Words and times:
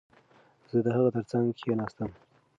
زه 0.69 0.77
د 0.85 0.87
هغه 0.95 1.09
ترڅنګ 1.15 1.47
کښېناستم. 1.57 2.11